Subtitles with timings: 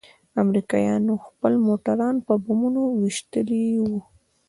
[0.43, 3.99] امريکايانوخپل موټران په بمونو ويشتلي وو.